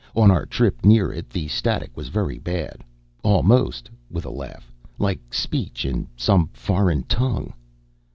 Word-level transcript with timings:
On 0.15 0.31
our 0.31 0.47
trip 0.47 0.83
near 0.83 1.11
it 1.13 1.29
the 1.29 1.47
static 1.47 1.95
was 1.95 2.07
very 2.07 2.39
bad. 2.39 2.83
Almost," 3.21 3.91
with 4.09 4.25
a 4.25 4.31
laugh, 4.31 4.71
"like 4.97 5.31
speech 5.31 5.85
in 5.85 6.07
some 6.17 6.47
foreign 6.53 7.03
tongue." 7.03 7.53